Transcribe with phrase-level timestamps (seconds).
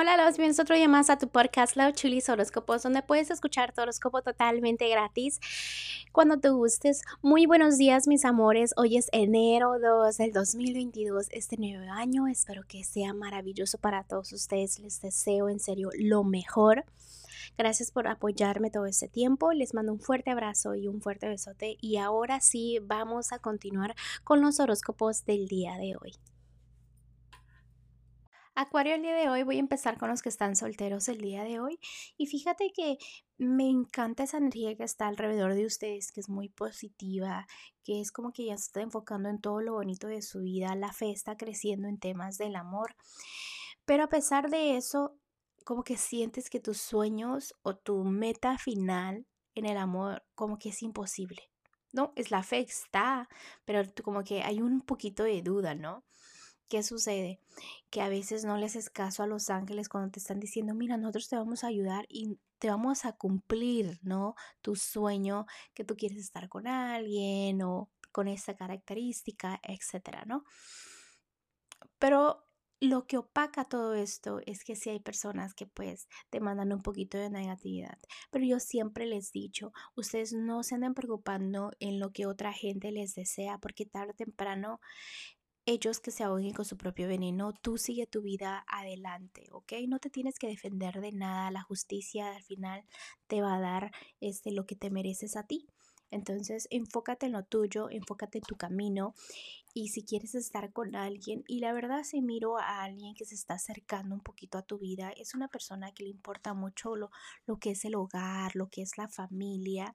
[0.00, 3.72] Hola, los bienvenidos otro día más a tu podcast Love Chulis Horóscopos, donde puedes escuchar
[3.72, 5.40] tu horóscopo totalmente gratis
[6.12, 7.02] cuando te gustes.
[7.20, 8.74] Muy buenos días, mis amores.
[8.76, 12.28] Hoy es enero 2 del 2022, este nuevo año.
[12.28, 14.78] Espero que sea maravilloso para todos ustedes.
[14.78, 16.84] Les deseo en serio lo mejor.
[17.56, 19.52] Gracias por apoyarme todo este tiempo.
[19.52, 21.76] Les mando un fuerte abrazo y un fuerte besote.
[21.80, 26.12] Y ahora sí, vamos a continuar con los horóscopos del día de hoy.
[28.60, 31.44] Acuario, el día de hoy voy a empezar con los que están solteros el día
[31.44, 31.78] de hoy.
[32.16, 32.98] Y fíjate que
[33.36, 37.46] me encanta esa energía que está alrededor de ustedes, que es muy positiva,
[37.84, 40.74] que es como que ya se está enfocando en todo lo bonito de su vida,
[40.74, 42.96] la fe está creciendo en temas del amor.
[43.84, 45.16] Pero a pesar de eso,
[45.64, 50.70] como que sientes que tus sueños o tu meta final en el amor como que
[50.70, 51.42] es imposible.
[51.92, 53.28] No, es la fe está,
[53.64, 56.02] pero como que hay un poquito de duda, ¿no?
[56.68, 57.40] ¿Qué sucede?
[57.90, 60.98] Que a veces no le haces caso a los ángeles cuando te están diciendo, mira,
[60.98, 64.34] nosotros te vamos a ayudar y te vamos a cumplir, ¿no?
[64.60, 70.44] Tu sueño, que tú quieres estar con alguien o con esa característica, etcétera, ¿no?
[71.98, 72.48] Pero
[72.80, 76.82] lo que opaca todo esto es que si hay personas que pues te mandan un
[76.82, 77.98] poquito de negatividad,
[78.30, 82.52] pero yo siempre les he dicho, ustedes no se anden preocupando en lo que otra
[82.52, 84.80] gente les desea, porque tarde o temprano
[85.68, 89.74] ellos que se ahoguen con su propio veneno, tú sigue tu vida adelante, ¿ok?
[89.86, 92.84] No te tienes que defender de nada, la justicia al final
[93.26, 95.68] te va a dar este, lo que te mereces a ti.
[96.10, 99.14] Entonces, enfócate en lo tuyo, enfócate en tu camino
[99.74, 103.34] y si quieres estar con alguien, y la verdad si miro a alguien que se
[103.34, 107.10] está acercando un poquito a tu vida, es una persona que le importa mucho lo,
[107.46, 109.94] lo que es el hogar, lo que es la familia,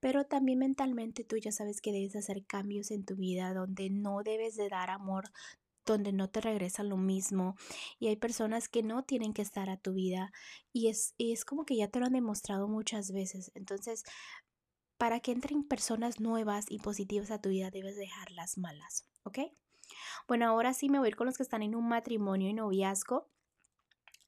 [0.00, 4.22] pero también mentalmente tú ya sabes que debes hacer cambios en tu vida donde no
[4.22, 5.30] debes de dar amor
[5.84, 7.56] donde no te regresa lo mismo
[7.98, 10.32] y hay personas que no tienen que estar a tu vida
[10.72, 13.50] y es, es como que ya te lo han demostrado muchas veces.
[13.54, 14.04] Entonces,
[14.98, 19.38] para que entren personas nuevas y positivas a tu vida, debes dejar las malas, ¿ok?
[20.26, 22.52] Bueno, ahora sí me voy a ir con los que están en un matrimonio y
[22.52, 23.30] noviazgo.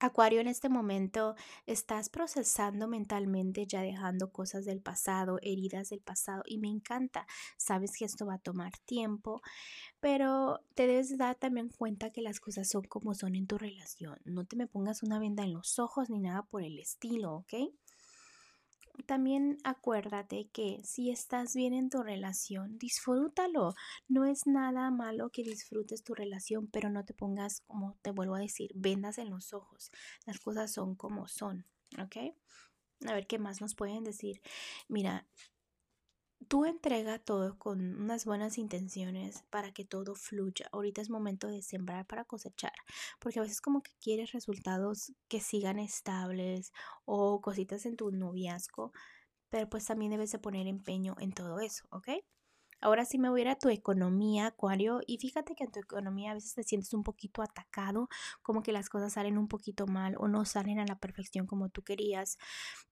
[0.03, 1.35] Acuario, en este momento
[1.67, 7.27] estás procesando mentalmente, ya dejando cosas del pasado, heridas del pasado, y me encanta.
[7.59, 9.43] Sabes que esto va a tomar tiempo,
[10.01, 14.19] pero te debes dar también cuenta que las cosas son como son en tu relación.
[14.25, 17.53] No te me pongas una venda en los ojos ni nada por el estilo, ¿ok?
[19.07, 23.75] También acuérdate que si estás bien en tu relación, disfrútalo.
[24.09, 28.35] No es nada malo que disfrutes tu relación, pero no te pongas, como te vuelvo
[28.35, 29.91] a decir, vendas en los ojos.
[30.27, 31.67] Las cosas son como son,
[32.03, 32.35] ¿ok?
[33.07, 34.41] A ver qué más nos pueden decir.
[34.89, 35.27] Mira,
[36.51, 40.69] tú entrega todo con unas buenas intenciones para que todo fluya.
[40.73, 42.73] Ahorita es momento de sembrar para cosechar,
[43.21, 46.73] porque a veces como que quieres resultados que sigan estables
[47.05, 48.93] o cositas en tu noviazgo,
[49.49, 52.09] pero pues también debes de poner empeño en todo eso, ¿ok?
[52.81, 55.81] Ahora sí me voy a ir a tu economía, Acuario, y fíjate que en tu
[55.81, 58.09] economía a veces te sientes un poquito atacado,
[58.43, 61.69] como que las cosas salen un poquito mal o no salen a la perfección como
[61.69, 62.39] tú querías,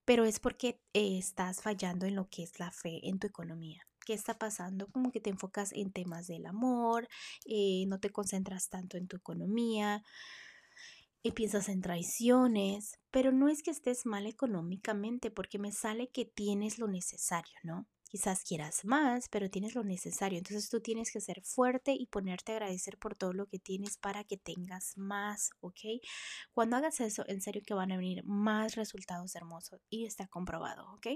[0.05, 3.83] pero es porque eh, estás fallando en lo que es la fe en tu economía.
[4.05, 4.89] ¿Qué está pasando?
[4.89, 7.09] Como que te enfocas en temas del amor,
[7.47, 10.03] eh, no te concentras tanto en tu economía
[11.23, 16.25] y piensas en traiciones, pero no es que estés mal económicamente, porque me sale que
[16.25, 17.87] tienes lo necesario, ¿no?
[18.09, 20.39] Quizás quieras más, pero tienes lo necesario.
[20.39, 23.99] Entonces tú tienes que ser fuerte y ponerte a agradecer por todo lo que tienes
[23.99, 26.01] para que tengas más, ¿ok?
[26.53, 30.91] Cuando hagas eso, en serio que van a venir más resultados hermosos y está comprobado,
[30.95, 31.07] ¿ok?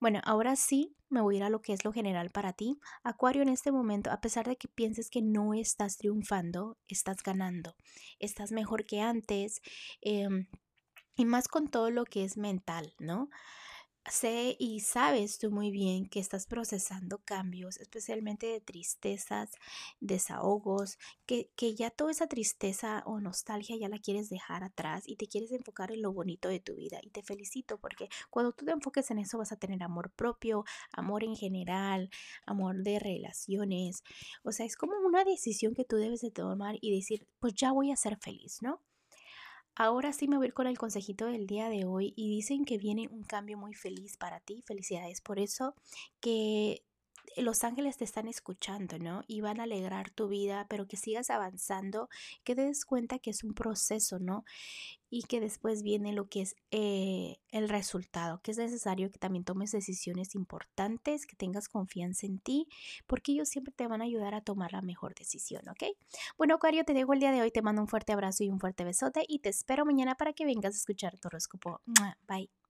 [0.00, 2.78] Bueno, ahora sí me voy a ir a lo que es lo general para ti.
[3.02, 7.76] Acuario, en este momento, a pesar de que pienses que no estás triunfando, estás ganando.
[8.18, 9.60] Estás mejor que antes.
[10.00, 10.46] Em,
[11.16, 13.30] y más con todo lo que es mental, ¿no?
[14.10, 19.50] Sé y sabes tú muy bien que estás procesando cambios, especialmente de tristezas,
[20.00, 25.16] desahogos, que, que, ya toda esa tristeza o nostalgia ya la quieres dejar atrás y
[25.16, 26.98] te quieres enfocar en lo bonito de tu vida.
[27.02, 30.64] Y te felicito porque cuando tú te enfoques en eso vas a tener amor propio,
[30.92, 32.10] amor en general,
[32.46, 34.02] amor de relaciones.
[34.42, 37.72] O sea, es como una decisión que tú debes de tomar y decir, pues ya
[37.72, 38.80] voy a ser feliz, ¿no?
[39.76, 42.64] Ahora sí me voy a ir con el consejito del día de hoy y dicen
[42.64, 44.62] que viene un cambio muy feliz para ti.
[44.66, 45.74] Felicidades por eso,
[46.20, 46.84] que
[47.36, 49.22] los ángeles te están escuchando, ¿no?
[49.26, 52.08] Y van a alegrar tu vida, pero que sigas avanzando,
[52.44, 54.44] que te des cuenta que es un proceso, ¿no?
[55.10, 59.44] Y que después viene lo que es eh, el resultado, que es necesario que también
[59.44, 62.68] tomes decisiones importantes, que tengas confianza en ti,
[63.06, 65.84] porque ellos siempre te van a ayudar a tomar la mejor decisión, ¿ok?
[66.36, 68.60] Bueno, Acuario, te dejo el día de hoy, te mando un fuerte abrazo y un
[68.60, 71.80] fuerte besote y te espero mañana para que vengas a escuchar tu horóscopo.
[72.26, 72.63] Bye.